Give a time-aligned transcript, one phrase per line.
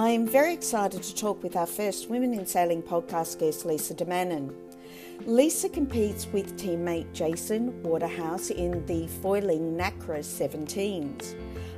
[0.00, 4.54] I'm very excited to talk with our first Women in Sailing podcast guest, Lisa Darmanin.
[5.26, 11.34] Lisa competes with teammate Jason Waterhouse in the foiling NACRA 17s.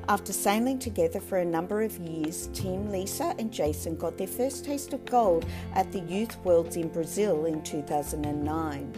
[0.06, 4.66] After sailing together for a number of years, Team Lisa and Jason got their first
[4.66, 8.92] taste of gold at the Youth Worlds in Brazil in 2009.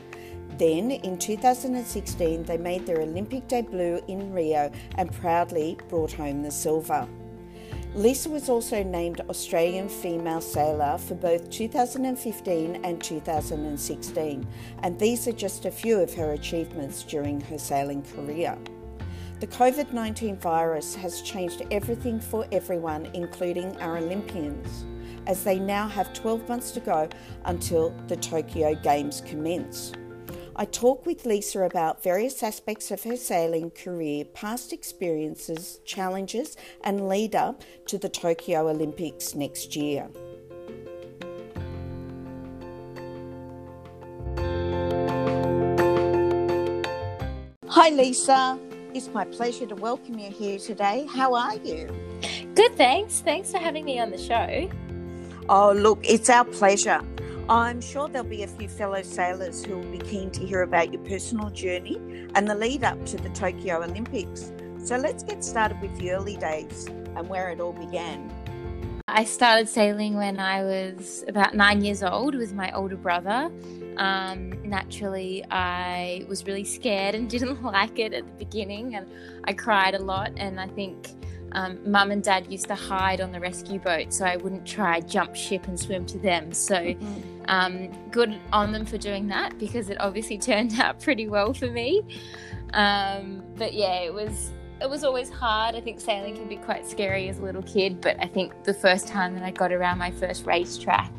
[0.58, 6.50] Then, in 2016, they made their Olympic debut in Rio and proudly brought home the
[6.50, 7.06] silver.
[7.94, 14.48] Lisa was also named Australian Female Sailor for both 2015 and 2016,
[14.82, 18.56] and these are just a few of her achievements during her sailing career.
[19.40, 24.86] The COVID 19 virus has changed everything for everyone, including our Olympians,
[25.26, 27.10] as they now have 12 months to go
[27.44, 29.92] until the Tokyo Games commence.
[30.54, 37.08] I talk with Lisa about various aspects of her sailing career, past experiences, challenges, and
[37.08, 40.10] lead up to the Tokyo Olympics next year.
[47.68, 48.58] Hi, Lisa.
[48.92, 51.06] It's my pleasure to welcome you here today.
[51.08, 51.88] How are you?
[52.54, 53.20] Good, thanks.
[53.20, 54.70] Thanks for having me on the show.
[55.48, 57.00] Oh, look, it's our pleasure.
[57.52, 60.90] I'm sure there'll be a few fellow sailors who will be keen to hear about
[60.90, 61.96] your personal journey
[62.34, 64.50] and the lead up to the Tokyo Olympics.
[64.82, 68.32] So let's get started with the early days and where it all began.
[69.06, 73.52] I started sailing when I was about nine years old with my older brother.
[73.98, 79.06] Um, naturally, I was really scared and didn't like it at the beginning, and
[79.44, 80.32] I cried a lot.
[80.38, 81.06] And I think
[81.54, 85.00] um, mum and dad used to hide on the rescue boat so I wouldn't try
[85.00, 86.52] jump ship and swim to them.
[86.52, 87.31] So mm-hmm.
[87.48, 91.68] Um, good on them for doing that because it obviously turned out pretty well for
[91.68, 92.02] me.
[92.74, 95.76] Um, but yeah, it was it was always hard.
[95.76, 98.74] I think sailing can be quite scary as a little kid, but I think the
[98.74, 101.12] first time that I got around my first racetrack,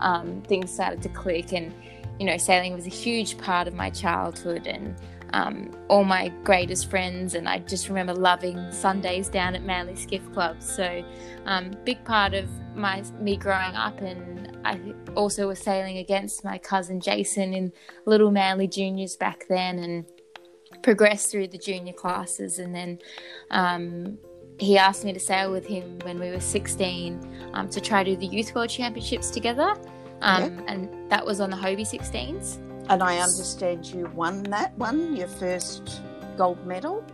[0.00, 1.72] um, things started to click, and
[2.18, 4.96] you know, sailing was a huge part of my childhood and
[5.32, 10.32] um, all my greatest friends, and I just remember loving Sundays down at Manly Skiff
[10.32, 10.62] Club.
[10.62, 11.04] So,
[11.46, 14.80] um, big part of my me growing up, and I
[15.14, 17.72] also was sailing against my cousin Jason in
[18.04, 20.04] Little Manly Juniors back then, and
[20.82, 22.98] progressed through the junior classes, and then.
[23.50, 24.18] Um,
[24.58, 28.12] he asked me to sail with him when we were 16 um, to try to
[28.12, 29.74] do the Youth World Championships together.
[30.22, 30.62] Um, yeah.
[30.68, 32.65] And that was on the Hobie 16s.
[32.88, 36.02] And I understand you won that one, your first
[36.36, 37.04] gold medal.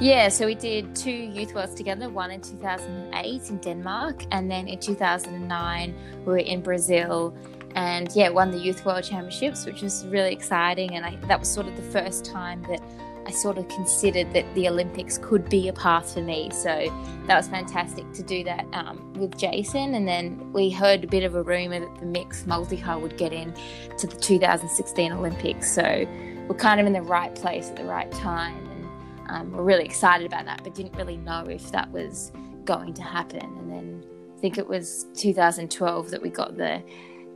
[0.00, 4.66] Yeah, so we did two youth worlds together, one in 2008 in Denmark, and then
[4.66, 7.34] in 2009 we were in Brazil
[7.74, 10.94] and yeah, won the youth world championships, which was really exciting.
[10.94, 12.80] And I, that was sort of the first time that
[13.26, 16.50] I sort of considered that the Olympics could be a path for me.
[16.52, 16.92] So
[17.26, 19.94] that was fantastic to do that um, with Jason.
[19.94, 23.32] And then we heard a bit of a rumor that the mixed multi-hull would get
[23.32, 23.54] in
[23.98, 25.72] to the 2016 Olympics.
[25.72, 26.06] So
[26.48, 28.56] we're kind of in the right place at the right time.
[28.70, 32.32] And um, we're really excited about that, but didn't really know if that was
[32.64, 33.44] going to happen.
[33.44, 34.04] And then
[34.36, 36.82] I think it was 2012 that we got the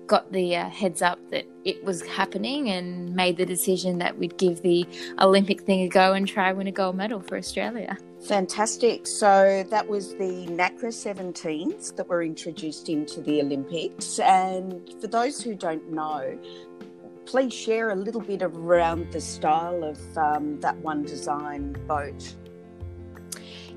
[0.06, 4.37] got the uh, heads up that it was happening and made the decision that we'd
[4.37, 4.87] give the
[5.20, 7.97] Olympic thing a go and try win a gold medal for Australia.
[8.26, 9.06] Fantastic.
[9.06, 14.19] So that was the NACRA 17s that were introduced into the Olympics.
[14.19, 16.38] And for those who don't know,
[17.26, 22.34] please share a little bit around the style of um, that one design boat.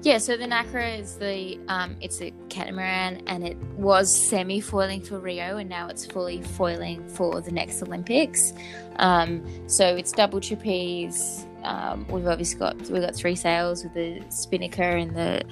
[0.04, 5.02] Yeah, so the NACRA is the um, it's a catamaran, and it was semi foiling
[5.02, 8.54] for Rio, and now it's fully foiling for the next Olympics.
[8.98, 11.46] Um, so it's double trapeze.
[11.64, 15.44] Um, we've obviously got we've got three sails with the spinnaker and the,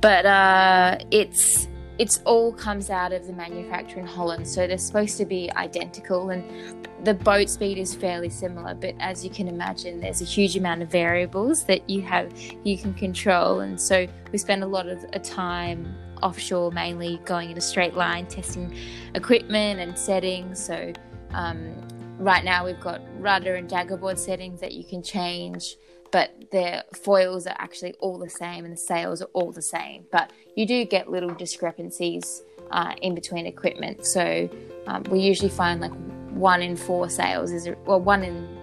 [0.00, 1.66] but uh, it's
[2.00, 6.30] it's all comes out of the manufacturer in Holland, so they're supposed to be identical,
[6.30, 8.72] and the boat speed is fairly similar.
[8.72, 12.32] But as you can imagine, there's a huge amount of variables that you have
[12.64, 17.58] you can control, and so we spend a lot of time offshore, mainly going in
[17.58, 18.74] a straight line, testing
[19.14, 20.58] equipment and settings.
[20.58, 20.94] So
[21.34, 21.74] um,
[22.18, 25.76] right now we've got rudder and daggerboard settings that you can change
[26.12, 30.04] but the foils are actually all the same and the sails are all the same.
[30.10, 34.06] But you do get little discrepancies uh, in between equipment.
[34.06, 34.48] So
[34.86, 35.92] um, we usually find like
[36.30, 38.60] one in four sails is, well, one in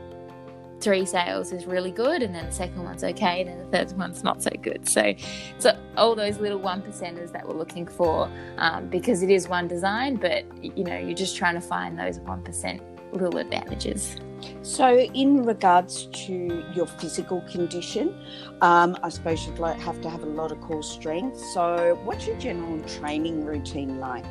[0.79, 3.97] three sails is really good, and then the second one's okay, and then the third
[3.97, 4.87] one's not so good.
[4.87, 5.13] So,
[5.57, 9.67] so all those little one percenters that we're looking for, um, because it is one
[9.67, 14.17] design, but you know, you're just trying to find those one percent little advantages.
[14.61, 18.15] So, in regards to your physical condition,
[18.61, 21.39] um, I suppose you'd have to have a lot of core strength.
[21.53, 24.25] So, what's your general training routine like?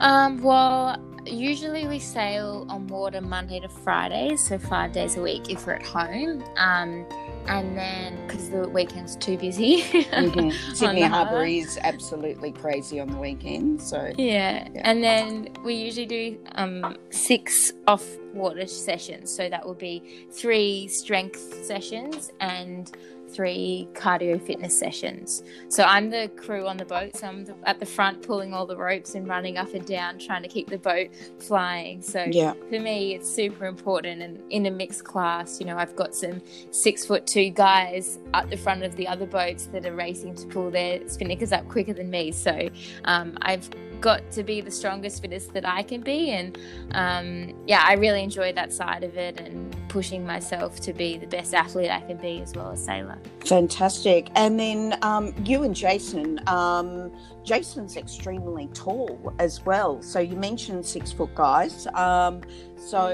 [0.00, 5.50] Um, well, usually we sail on water Monday to Friday, so five days a week
[5.50, 6.44] if we're at home.
[6.56, 7.06] Um,
[7.46, 9.82] and then because the weekend's too busy.
[9.82, 10.50] mm-hmm.
[10.74, 13.82] Sydney Harbour is absolutely crazy on the weekend.
[13.82, 14.68] So yeah.
[14.72, 14.80] yeah.
[14.84, 18.04] and then we usually do um, six off
[18.34, 19.30] water sessions.
[19.30, 22.90] So that will be three strength sessions and
[23.34, 25.42] three cardio fitness sessions.
[25.68, 27.16] So I'm the crew on the boat.
[27.16, 30.42] So I'm at the front pulling all the ropes and running up and down, trying
[30.42, 31.08] to keep the boat
[31.40, 32.00] flying.
[32.00, 32.54] So yeah.
[32.68, 34.22] for me, it's super important.
[34.22, 36.40] And in a mixed class, you know, I've got some
[36.70, 40.46] six foot two guys at the front of the other boats that are racing to
[40.46, 42.30] pull their spinnakers up quicker than me.
[42.30, 42.68] So
[43.04, 43.68] um, I've
[44.04, 46.30] got to be the strongest, fittest that I can be.
[46.32, 46.58] And
[46.92, 51.26] um, yeah, I really enjoy that side of it and pushing myself to be the
[51.26, 53.18] best athlete I can be as well as sailor.
[53.46, 54.28] Fantastic.
[54.34, 57.12] And then um, you and Jason, um,
[57.44, 60.02] Jason's extremely tall as well.
[60.02, 61.86] So you mentioned six foot guys.
[61.94, 62.42] Um,
[62.76, 63.06] so,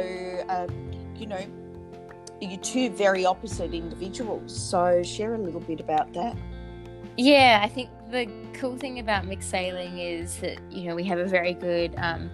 [0.48, 0.66] uh,
[1.14, 1.46] you know,
[2.40, 4.58] you're two very opposite individuals.
[4.58, 6.37] So share a little bit about that.
[7.16, 11.18] Yeah, I think the cool thing about mixed sailing is that you know we have
[11.18, 12.30] a very good um,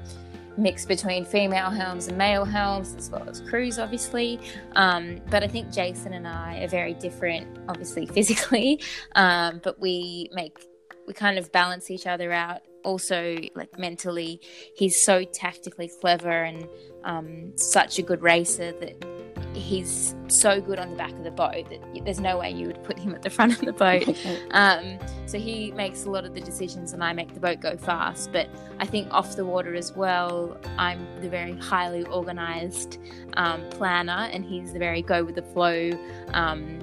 [0.56, 4.40] mix between female helms and male helms, as well as crews, obviously.
[4.74, 8.80] Um, but I think Jason and I are very different, obviously physically,
[9.14, 10.58] um, but we make
[11.06, 12.62] we kind of balance each other out.
[12.84, 14.40] Also, like mentally,
[14.76, 16.68] he's so tactically clever and
[17.04, 19.15] um, such a good racer that
[19.56, 22.82] he's so good on the back of the boat that there's no way you would
[22.82, 24.06] put him at the front of the boat.
[24.52, 27.76] Um, so he makes a lot of the decisions, and I make the boat go
[27.76, 28.32] fast.
[28.32, 28.48] But
[28.78, 32.98] I think off the water as well, I'm the very highly organized
[33.34, 35.90] um, planner, and he's the very go with the flow.
[36.32, 36.78] Um,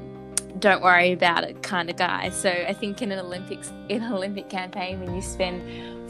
[0.59, 2.29] don't worry about it kind of guy.
[2.29, 5.61] So I think in an Olympics in an Olympic campaign, when you spend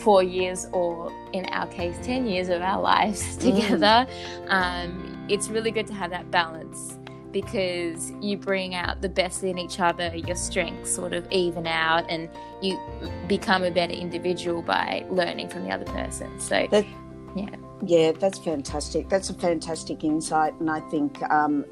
[0.03, 4.51] four years, or in our case, ten years of our lives together, mm.
[4.51, 6.97] um, it's really good to have that balance
[7.31, 12.05] because you bring out the best in each other, your strengths sort of even out,
[12.09, 12.29] and
[12.61, 12.79] you
[13.27, 16.39] become a better individual by learning from the other person.
[16.39, 16.85] So, that,
[17.35, 17.49] yeah.
[17.85, 19.09] Yeah, that's fantastic.
[19.09, 20.53] That's a fantastic insight.
[20.59, 21.65] And I think um,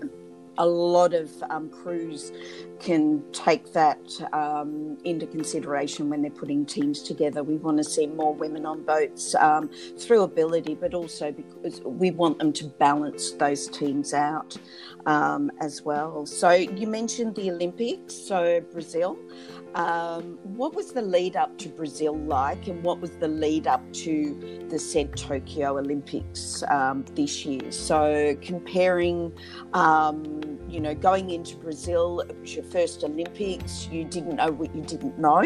[0.61, 2.31] a lot of um, crews
[2.79, 3.99] can take that
[4.31, 7.43] um, into consideration when they're putting teams together.
[7.43, 12.11] We want to see more women on boats um, through ability, but also because we
[12.11, 14.55] want them to balance those teams out
[15.07, 16.27] um, as well.
[16.27, 19.17] So you mentioned the Olympics, so Brazil.
[19.73, 23.81] Um, what was the lead up to Brazil like, and what was the lead up
[23.93, 27.71] to the said Tokyo Olympics um, this year?
[27.71, 29.31] So comparing,
[29.73, 33.87] um, you know, going into Brazil, it was your first Olympics.
[33.91, 35.43] You didn't know what you didn't know,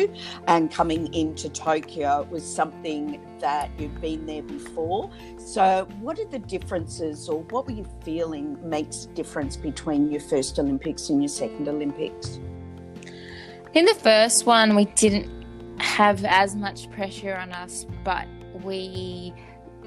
[0.48, 5.10] and coming into Tokyo was something that you'd been there before.
[5.38, 10.22] So, what are the differences, or what were you feeling makes a difference between your
[10.22, 12.40] first Olympics and your second Olympics?
[13.74, 15.30] In the first one, we didn't
[15.80, 18.28] have as much pressure on us, but
[18.64, 19.34] we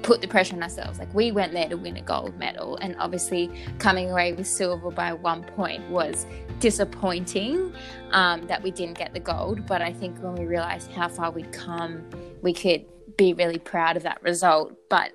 [0.01, 0.99] put the pressure on ourselves.
[0.99, 4.91] Like we went there to win a gold medal, and obviously coming away with silver
[4.91, 6.25] by one point was
[6.59, 7.73] disappointing
[8.11, 9.65] um, that we didn't get the gold.
[9.65, 12.09] But I think when we realized how far we'd come,
[12.41, 12.85] we could
[13.17, 14.73] be really proud of that result.
[14.89, 15.11] But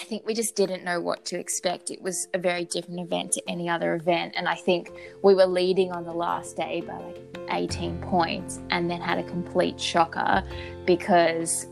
[0.00, 1.90] I think we just didn't know what to expect.
[1.90, 4.34] It was a very different event to any other event.
[4.36, 4.92] And I think
[5.22, 7.20] we were leading on the last day by like
[7.50, 10.44] 18 points and then had a complete shocker
[10.84, 11.66] because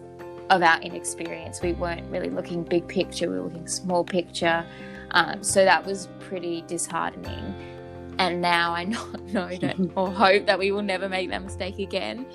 [0.50, 1.60] of our inexperience.
[1.60, 4.64] We weren't really looking big picture, we were looking small picture.
[5.12, 7.54] Um, so that was pretty disheartening.
[8.18, 9.50] And now I not know
[9.94, 12.26] or hope that we will never make that mistake again.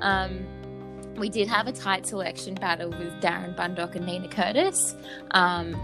[0.00, 0.46] Um,
[1.16, 4.94] we did have a tight selection battle with Darren Bundock and Nina Curtis.
[5.32, 5.74] Um,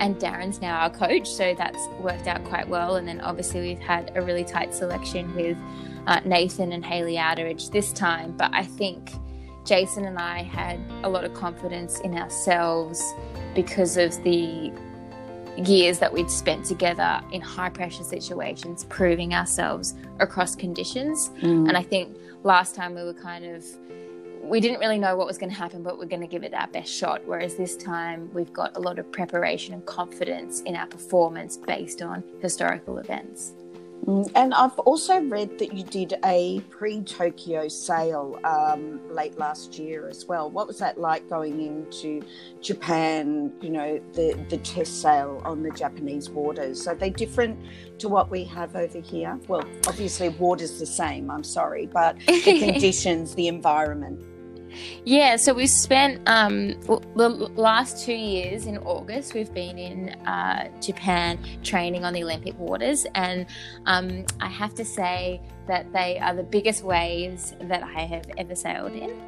[0.00, 2.96] and Darren's now our coach, so that's worked out quite well.
[2.96, 5.56] And then obviously we've had a really tight selection with
[6.06, 8.32] uh, Nathan and Haylee Outteridge this time.
[8.36, 9.12] But I think
[9.64, 13.02] Jason and I had a lot of confidence in ourselves
[13.54, 14.72] because of the
[15.56, 21.30] years that we'd spent together in high pressure situations, proving ourselves across conditions.
[21.40, 21.68] Mm.
[21.68, 23.64] And I think last time we were kind of
[24.42, 26.52] we didn't really know what was going to happen, but we're going to give it
[26.52, 27.22] our best shot.
[27.24, 32.02] Whereas this time, we've got a lot of preparation and confidence in our performance based
[32.02, 33.54] on historical events.
[34.06, 39.78] Mm, and I've also read that you did a pre Tokyo sail um, late last
[39.78, 40.50] year as well.
[40.50, 42.22] What was that like going into
[42.60, 46.88] Japan, you know, the, the test sail on the Japanese waters?
[46.88, 47.58] Are they different
[47.98, 49.38] to what we have over here?
[49.46, 54.31] Well, obviously, water's the same, I'm sorry, but the conditions, the environment.
[55.04, 56.80] Yeah, so we've spent um,
[57.16, 62.58] the last two years in August, we've been in uh, Japan training on the Olympic
[62.58, 63.46] waters, and
[63.86, 68.54] um, I have to say that they are the biggest waves that I have ever
[68.54, 69.20] sailed in.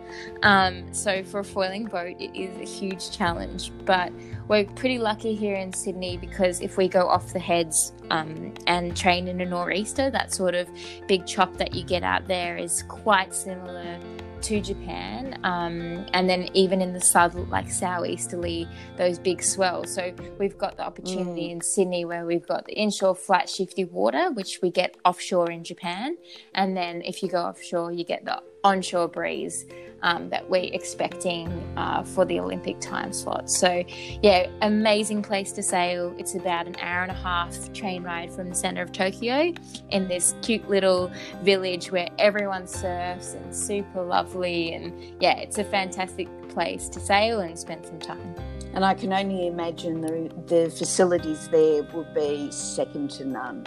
[0.42, 4.12] Um, so for a foiling boat, it is a huge challenge, but
[4.48, 8.96] we're pretty lucky here in Sydney because if we go off the heads um, and
[8.96, 10.68] train in a nor'easter, that sort of
[11.06, 13.99] big chop that you get out there is quite similar
[14.42, 18.68] to Japan, um, and then even in the south, like southeasterly,
[18.99, 19.94] those big swells.
[19.94, 21.52] So we've got the opportunity mm.
[21.52, 25.64] in Sydney where we've got the inshore flat shifty water, which we get offshore in
[25.64, 26.16] Japan,
[26.54, 29.66] and then if you go offshore, you get the onshore breeze
[30.04, 33.50] um, that we're expecting uh, for the Olympic time slot.
[33.50, 33.85] So,
[34.23, 36.14] yeah, amazing place to sail.
[36.18, 39.52] It's about an hour and a half train ride from the center of Tokyo
[39.90, 41.11] in this cute little
[41.42, 44.75] village where everyone surfs and super lovely.
[44.75, 48.35] And yeah, it's a fantastic place to sail and spend some time.
[48.75, 53.66] And I can only imagine the, the facilities there would be second to none.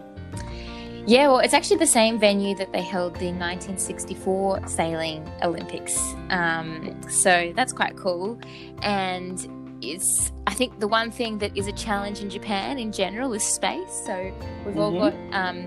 [1.08, 5.98] Yeah, well, it's actually the same venue that they held the 1964 sailing Olympics.
[6.30, 8.38] Um, so that's quite cool.
[8.82, 9.48] And
[9.82, 13.42] it's, I think, the one thing that is a challenge in Japan in general is
[13.42, 13.90] space.
[14.06, 14.34] So
[14.66, 14.80] we've mm-hmm.
[14.80, 15.14] all got.
[15.32, 15.66] Um,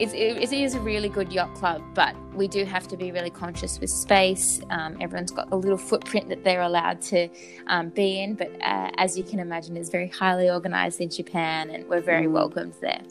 [0.00, 3.30] it, it is a really good yacht club, but we do have to be really
[3.30, 4.60] conscious with space.
[4.70, 7.28] Um, everyone's got a little footprint that they're allowed to
[7.68, 11.70] um, be in, but uh, as you can imagine, it's very highly organized in Japan,
[11.70, 12.32] and we're very mm.
[12.32, 13.02] welcomed there.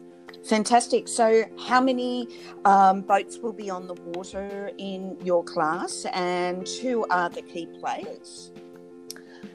[0.48, 1.10] Fantastic.
[1.10, 2.27] So, how many
[2.63, 7.68] um, boats will be on the water in your class, and who are the key
[7.80, 8.51] players?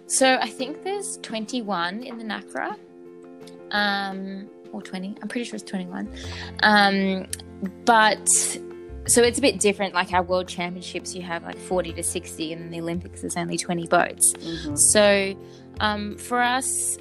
[0.06, 2.76] So, I think there's 21 in the NACRA,
[3.70, 5.16] um, or 20.
[5.22, 6.12] I'm pretty sure it's 21.
[6.62, 7.26] Um,
[7.84, 8.28] but
[9.06, 9.94] so it's a bit different.
[9.94, 13.56] Like our world championships, you have like 40 to 60, and the Olympics, is only
[13.56, 14.34] 20 boats.
[14.34, 14.76] Mm-hmm.
[14.76, 15.34] So,
[15.80, 16.98] um, for us,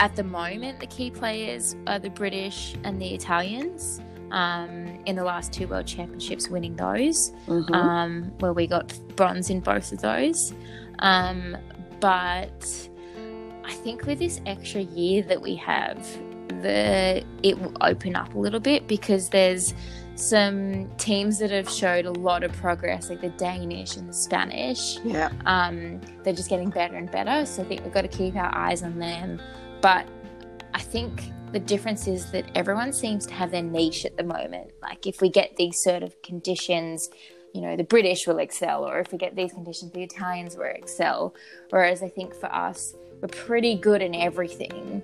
[0.00, 4.00] at the moment, the key players are the British and the Italians.
[4.30, 7.74] Um, in the last two World Championships, winning those, mm-hmm.
[7.74, 10.54] um, where we got bronze in both of those.
[11.00, 11.54] Um,
[12.00, 12.88] but
[13.62, 15.98] I think with this extra year that we have,
[16.62, 19.74] the it will open up a little bit because there's
[20.14, 24.98] some teams that have showed a lot of progress, like the Danish and the Spanish.
[25.04, 25.32] Yeah.
[25.46, 27.46] Um, they're just getting better and better.
[27.46, 29.40] So I think we've got to keep our eyes on them.
[29.80, 30.06] But
[30.74, 34.72] I think the difference is that everyone seems to have their niche at the moment.
[34.80, 37.10] Like if we get these sort of conditions,
[37.54, 40.64] you know, the British will excel, or if we get these conditions, the Italians will
[40.64, 41.34] excel.
[41.70, 45.02] Whereas I think for us, we're pretty good in everything.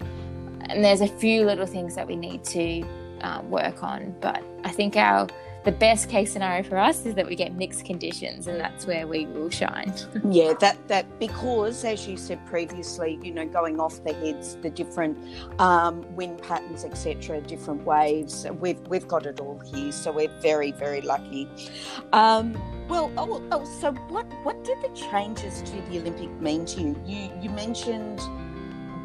[0.68, 2.82] And there's a few little things that we need to
[3.20, 4.14] um, work on.
[4.20, 5.28] But I think our
[5.64, 9.06] the best case scenario for us is that we get mixed conditions and that's where
[9.06, 9.92] we will shine.
[10.30, 14.70] yeah, that that because as you said previously, you know, going off the heads, the
[14.70, 15.18] different
[15.60, 20.72] um, wind patterns, etc., different waves, we've we've got it all here, so we're very
[20.72, 21.48] very lucky.
[22.12, 22.54] Um,
[22.88, 27.02] well, oh, oh, so what what did the changes to the Olympic mean to you?
[27.04, 28.20] You you mentioned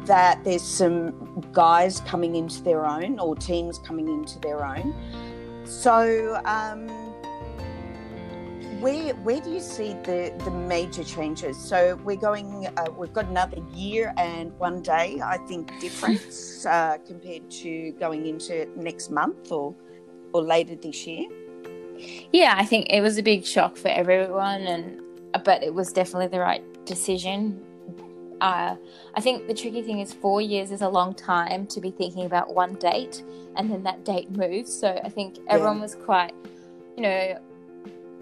[0.06, 4.94] that there's some guys coming into their own or teams coming into their own.
[5.64, 6.88] So, um,
[8.80, 11.56] where where do you see the the major changes?
[11.56, 12.66] So we're going.
[12.76, 18.26] Uh, we've got another year and one day, I think, difference uh, compared to going
[18.26, 19.74] into next month or
[20.32, 21.28] or later this year.
[22.32, 25.00] Yeah, I think it was a big shock for everyone, and
[25.44, 27.64] but it was definitely the right decision
[28.40, 28.76] uh,
[29.14, 32.26] I think the tricky thing is four years is a long time to be thinking
[32.26, 33.22] about one date
[33.56, 34.72] and then that date moves.
[34.72, 35.82] So I think everyone yeah.
[35.82, 36.34] was quite,
[36.96, 37.38] you know,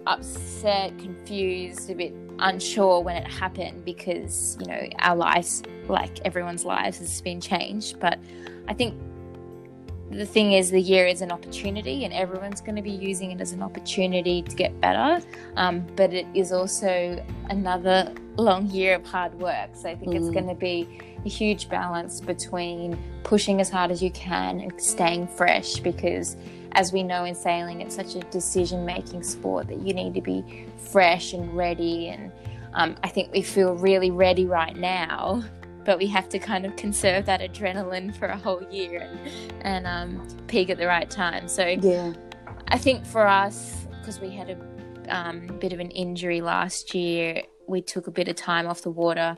[0.05, 6.65] upset, confused, a bit unsure when it happened because, you know, our lives, like everyone's
[6.65, 7.99] lives, has been changed.
[7.99, 8.19] But
[8.67, 8.95] I think
[10.13, 13.41] the thing is, the year is an opportunity, and everyone's going to be using it
[13.41, 15.25] as an opportunity to get better.
[15.55, 19.71] Um, but it is also another long year of hard work.
[19.73, 20.15] So I think mm.
[20.17, 24.81] it's going to be a huge balance between pushing as hard as you can and
[24.81, 26.35] staying fresh because
[26.73, 30.21] as we know in sailing it's such a decision making sport that you need to
[30.21, 32.31] be fresh and ready and
[32.73, 35.43] um, I think we feel really ready right now
[35.85, 39.19] but we have to kind of conserve that adrenaline for a whole year and,
[39.61, 41.47] and um, peak at the right time.
[41.47, 42.13] So yeah,
[42.67, 47.43] I think for us, because we had a um, bit of an injury last year,
[47.67, 49.37] we took a bit of time off the water.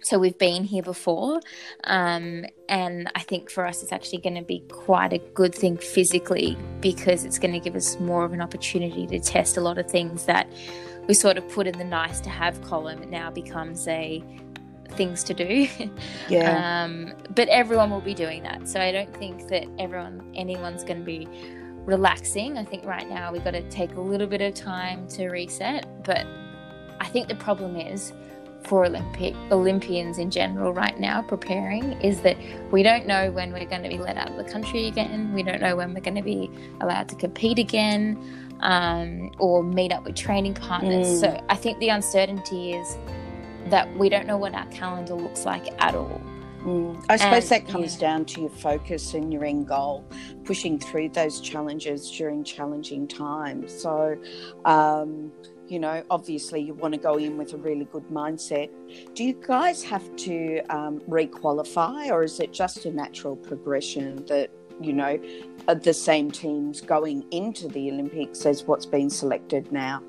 [0.00, 1.40] So we've been here before,
[1.84, 5.76] um, and I think for us it's actually going to be quite a good thing
[5.76, 9.78] physically because it's going to give us more of an opportunity to test a lot
[9.78, 10.50] of things that
[11.06, 13.02] we sort of put in the nice to have column.
[13.02, 14.24] It now becomes a
[14.92, 15.68] things to do.
[16.28, 16.84] yeah.
[16.84, 20.98] um, but everyone will be doing that, so I don't think that everyone anyone's going
[20.98, 21.28] to be
[21.84, 22.58] relaxing.
[22.58, 26.04] I think right now we've got to take a little bit of time to reset.
[26.04, 26.26] But
[27.00, 28.12] I think the problem is
[28.64, 32.36] for Olympic Olympians in general right now preparing is that
[32.70, 35.32] we don't know when we're going to be let out of the country again.
[35.32, 39.92] We don't know when we're going to be allowed to compete again um, or meet
[39.92, 41.06] up with training partners.
[41.06, 41.20] Mm.
[41.20, 42.96] So I think the uncertainty is
[43.70, 46.20] that we don't know what our calendar looks like at all.
[46.64, 47.04] Mm.
[47.08, 48.00] I suppose and, that comes yeah.
[48.00, 50.04] down to your focus and your end goal,
[50.44, 53.82] pushing through those challenges during challenging times.
[53.82, 54.16] So,
[54.64, 55.32] um,
[55.66, 58.70] you know, obviously you want to go in with a really good mindset.
[59.14, 64.50] Do you guys have to um, requalify, or is it just a natural progression that
[64.80, 65.20] you know
[65.66, 70.02] the same teams going into the Olympics as what's been selected now?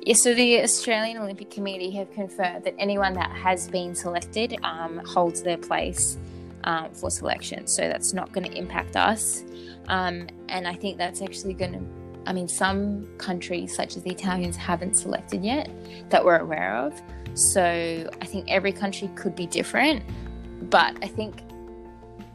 [0.00, 4.98] Yeah, so the Australian Olympic Committee have confirmed that anyone that has been selected um,
[5.04, 6.18] holds their place
[6.64, 7.66] um, for selection.
[7.66, 9.44] So that's not going to impact us.
[9.88, 14.10] Um, and I think that's actually going to, I mean, some countries, such as the
[14.10, 15.70] Italians, haven't selected yet
[16.10, 17.00] that we're aware of.
[17.34, 20.02] So I think every country could be different.
[20.70, 21.42] But I think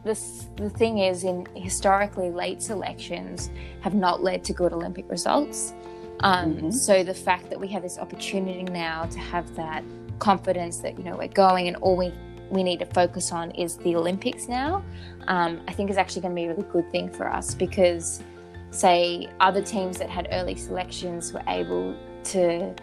[0.04, 5.72] this, the thing is, in historically late selections have not led to good Olympic results.
[6.20, 6.70] Um, mm-hmm.
[6.70, 9.84] So the fact that we have this opportunity now to have that
[10.18, 12.12] confidence that you know we're going and all we
[12.50, 14.84] we need to focus on is the Olympics now,
[15.26, 18.22] um, I think is actually going to be a really good thing for us because,
[18.70, 22.74] say, other teams that had early selections were able to,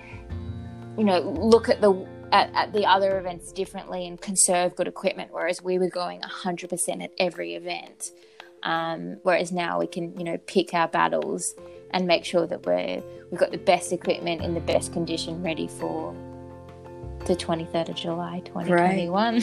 [0.98, 5.30] you know, look at the at, at, the other events differently and conserve good equipment,
[5.32, 8.12] whereas we were going 100% at every event.
[8.64, 11.54] Um, whereas now we can, you know, pick our battles
[11.92, 13.02] and make sure that we're
[13.32, 16.16] we've got the best equipment in the best condition ready for
[17.26, 19.42] the 23rd of July 2021.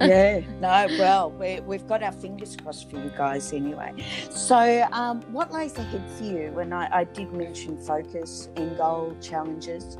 [0.00, 3.92] yeah, no, well, we, have got our fingers crossed for you guys anyway.
[4.30, 6.58] So, um, what lies ahead for you?
[6.60, 9.96] And I, I did mention focus, end goal, challenges.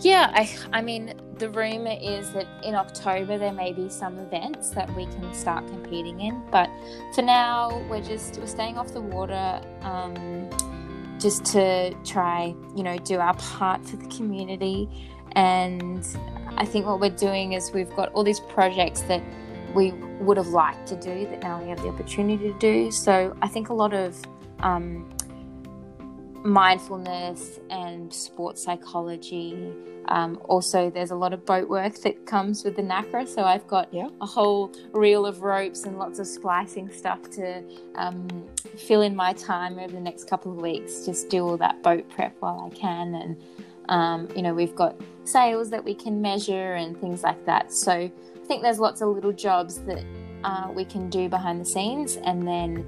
[0.00, 4.70] Yeah, I, I mean, the rumor is that in October there may be some events
[4.70, 6.68] that we can start competing in, but
[7.14, 10.50] for now we're just we're staying off the water, um,
[11.18, 14.88] just to try, you know, do our part for the community.
[15.32, 16.06] And
[16.56, 19.22] I think what we're doing is we've got all these projects that
[19.74, 22.90] we would have liked to do that now we have the opportunity to do.
[22.90, 24.20] So I think a lot of
[24.58, 25.08] um,
[26.44, 29.72] mindfulness and sports psychology.
[30.08, 33.28] Um, also, there's a lot of boat work that comes with the NACRA.
[33.28, 34.08] So I've got yeah.
[34.20, 37.62] a whole reel of ropes and lots of splicing stuff to
[37.94, 41.04] um, fill in my time over the next couple of weeks.
[41.04, 43.14] Just do all that boat prep while I can.
[43.14, 43.42] And,
[43.88, 47.72] um, you know, we've got sails that we can measure and things like that.
[47.72, 50.04] So I think there's lots of little jobs that
[50.42, 52.16] uh, we can do behind the scenes.
[52.16, 52.84] And then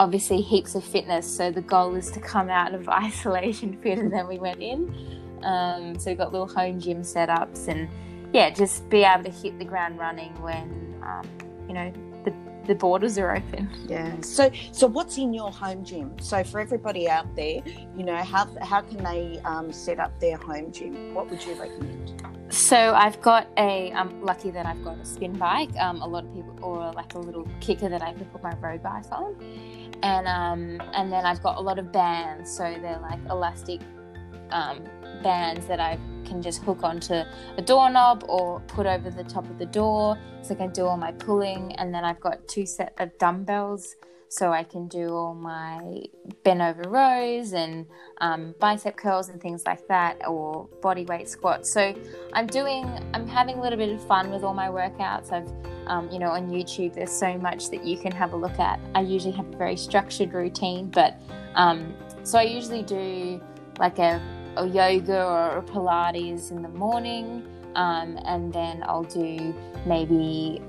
[0.00, 1.26] obviously heaps of fitness.
[1.26, 4.94] So the goal is to come out of isolation fitter than we went in.
[5.42, 7.88] Um, so we've got little home gym setups and
[8.32, 11.26] yeah, just be able to hit the ground running when um,
[11.66, 11.92] you know
[12.24, 12.34] the
[12.66, 13.70] the borders are open.
[13.86, 14.20] Yeah.
[14.20, 16.18] So so what's in your home gym?
[16.20, 17.62] So for everybody out there,
[17.96, 21.14] you know how how can they um, set up their home gym?
[21.14, 22.22] What would you recommend?
[22.50, 23.92] So I've got a.
[23.92, 25.74] I'm lucky that I've got a spin bike.
[25.76, 28.54] Um, a lot of people, or like a little kicker that I can put my
[28.56, 29.36] road bike on
[30.02, 33.80] and um, and then I've got a lot of bands, so they're like elastic
[34.50, 34.84] um,
[35.22, 39.58] bands that I can just hook onto a doorknob or put over the top of
[39.58, 41.72] the door, so I can do all my pulling.
[41.76, 43.96] And then I've got two set of dumbbells,
[44.28, 46.02] so I can do all my
[46.44, 47.86] bent over rows and
[48.20, 51.72] um, bicep curls and things like that, or body weight squats.
[51.72, 51.94] So
[52.32, 55.32] I'm doing, I'm having a little bit of fun with all my workouts.
[55.32, 55.48] I've
[55.88, 58.78] um, you know, on YouTube, there's so much that you can have a look at.
[58.94, 61.18] I usually have a very structured routine, but
[61.54, 63.40] um, so I usually do
[63.78, 64.20] like a,
[64.56, 69.54] a, yoga or a Pilates in the morning, um, and then I'll do
[69.86, 70.60] maybe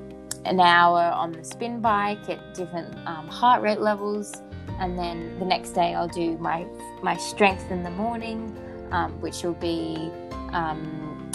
[0.46, 4.34] an hour on the spin bike at different um, heart rate levels,
[4.80, 6.66] and then the next day I'll do my
[7.02, 8.58] my strength in the morning,
[8.92, 10.12] um, which will be
[10.52, 11.32] um,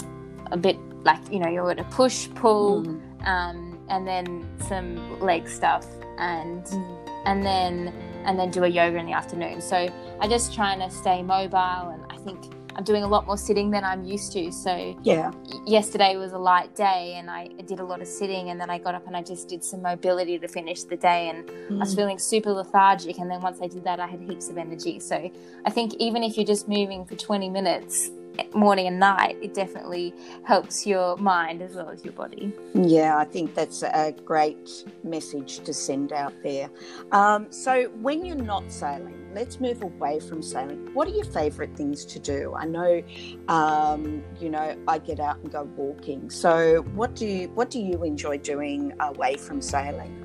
[0.51, 3.27] a bit like you know you're going to push, pull, mm.
[3.27, 5.85] um, and then some leg stuff,
[6.17, 7.09] and mm.
[7.25, 7.93] and then
[8.25, 9.61] and then do a yoga in the afternoon.
[9.61, 9.87] So
[10.19, 13.71] I'm just trying to stay mobile, and I think I'm doing a lot more sitting
[13.71, 14.51] than I'm used to.
[14.51, 15.31] So yeah,
[15.65, 18.77] yesterday was a light day, and I did a lot of sitting, and then I
[18.77, 21.75] got up and I just did some mobility to finish the day, and mm.
[21.77, 21.97] I was mm.
[21.97, 23.17] feeling super lethargic.
[23.17, 24.99] And then once I did that, I had heaps of energy.
[24.99, 25.31] So
[25.65, 28.11] I think even if you're just moving for 20 minutes,
[28.53, 32.51] morning and night, it definitely helps your mind as well as your body.
[32.73, 34.69] Yeah, I think that's a great
[35.03, 36.69] message to send out there.
[37.11, 40.89] Um, so, when you're not sailing, let's move away from sailing.
[40.93, 42.55] What are your favourite things to do?
[42.55, 43.03] I know,
[43.49, 46.29] um, you know, I get out and go walking.
[46.29, 50.21] So, what do you, what do you enjoy doing away from sailing?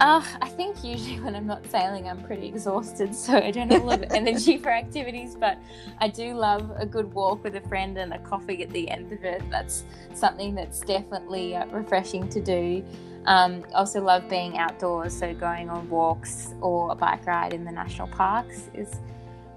[0.00, 3.82] Uh, I think usually when I'm not sailing, I'm pretty exhausted, so I don't have
[3.82, 5.36] a lot of energy for activities.
[5.38, 5.58] But
[5.98, 9.12] I do love a good walk with a friend and a coffee at the end
[9.12, 9.42] of it.
[9.50, 12.84] That's something that's definitely uh, refreshing to do.
[13.28, 17.70] Um, also love being outdoors, so going on walks or a bike ride in the
[17.70, 18.96] national parks is.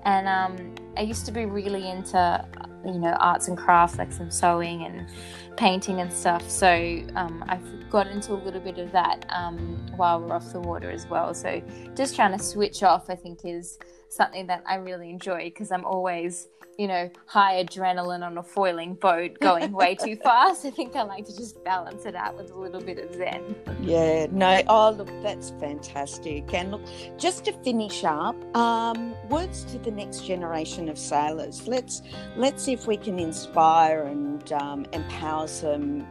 [0.04, 2.46] And um, I used to be really into,
[2.86, 5.08] you know, arts and crafts, like some sewing and
[5.56, 6.50] painting and stuff.
[6.50, 6.68] So
[7.16, 10.89] um, I've got into a little bit of that um, while we're off the water
[10.89, 11.34] as well.
[11.34, 11.62] So
[11.95, 13.77] just trying to switch off, I think, is
[14.10, 18.93] something that I really enjoy because I'm always, you know, high adrenaline on a foiling
[18.95, 20.65] boat going way too fast.
[20.65, 23.56] I think I like to just balance it out with a little bit of zen.
[23.82, 26.54] Yeah, no, oh, look, that's fantastic.
[26.54, 26.82] And look,
[27.17, 31.67] just to finish up, um, words to the next generation of sailors.
[31.67, 32.01] Let's
[32.38, 36.06] let's see if we can inspire and um, empower some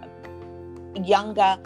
[0.95, 1.59] younger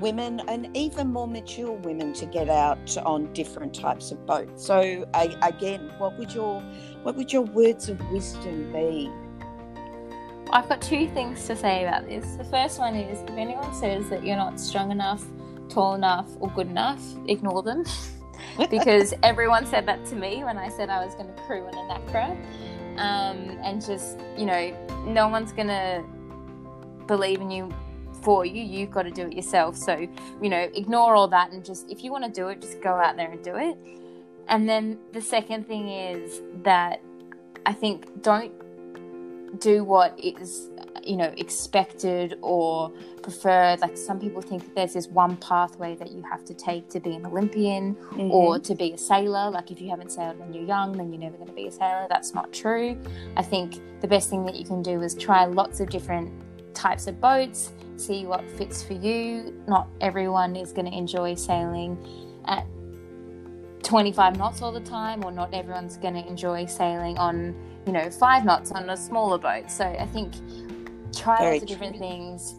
[0.00, 4.64] women and even more mature women to get out on different types of boats.
[4.64, 6.60] So uh, again, what would your
[7.02, 9.10] what would your words of wisdom be?
[10.52, 12.24] I've got two things to say about this.
[12.34, 15.24] The first one is if anyone says that you're not strong enough,
[15.68, 17.84] tall enough, or good enough, ignore them.
[18.70, 21.74] because everyone said that to me when I said I was going to crew in
[21.74, 22.30] a NACRA.
[22.98, 26.04] Um, and just, you know, no one's going to
[27.06, 27.72] believe in you
[28.22, 28.62] for you.
[28.62, 29.76] You've got to do it yourself.
[29.76, 29.96] So,
[30.42, 32.94] you know, ignore all that and just, if you want to do it, just go
[32.94, 33.76] out there and do it.
[34.48, 37.00] And then the second thing is that
[37.66, 38.52] I think don't
[39.60, 40.70] do what is,
[41.04, 43.80] you know, expected or preferred.
[43.80, 47.14] Like some people think there's this one pathway that you have to take to be
[47.14, 48.30] an Olympian mm-hmm.
[48.30, 49.50] or to be a sailor.
[49.50, 51.72] Like if you haven't sailed when you're young, then you're never going to be a
[51.72, 52.06] sailor.
[52.08, 52.96] That's not true.
[53.36, 56.32] I think the best thing that you can do is try lots of different
[56.74, 59.62] types of boats see what fits for you.
[59.66, 61.98] Not everyone is going to enjoy sailing
[62.46, 62.66] at
[63.82, 67.54] 25 knots all the time, or not everyone's going to enjoy sailing on,
[67.86, 69.70] you know, five knots on a smaller boat.
[69.70, 70.34] So I think
[71.14, 72.54] try Very lots of different things,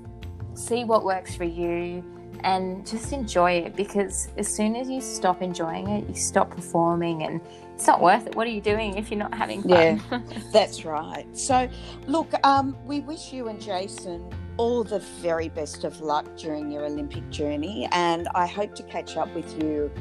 [0.53, 2.03] see what works for you,
[2.43, 7.23] and just enjoy it because as soon as you stop enjoying it, you stop performing
[7.23, 7.41] and
[7.75, 8.35] it's not worth it.
[8.35, 9.69] What are you doing if you're not having fun?
[9.71, 10.19] Yeah,
[10.53, 11.25] that's right.
[11.37, 11.69] So,
[12.07, 14.27] look, um, we wish you and Jason
[14.61, 19.17] all the very best of luck during your Olympic journey, and I hope to catch
[19.17, 19.91] up with you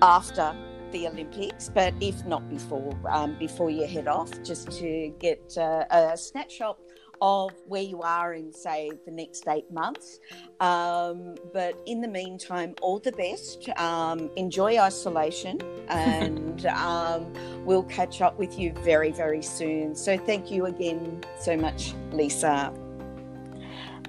[0.00, 0.56] after
[0.90, 5.84] the Olympics, but if not before, um, before you head off, just to get uh,
[5.90, 6.78] a snapshot
[7.20, 10.18] of where you are in, say, the next eight months.
[10.60, 13.68] Um, but in the meantime, all the best.
[13.78, 17.30] Um, enjoy isolation, and um,
[17.66, 19.94] we'll catch up with you very, very soon.
[19.94, 22.72] So, thank you again so much, Lisa.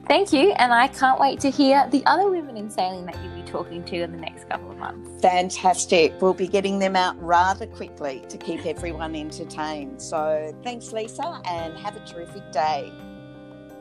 [0.09, 3.35] Thank you, and I can't wait to hear the other women in sailing that you'll
[3.35, 5.21] be talking to in the next couple of months.
[5.21, 6.19] Fantastic.
[6.19, 10.01] We'll be getting them out rather quickly to keep everyone entertained.
[10.01, 12.91] So thanks, Lisa, and have a terrific day.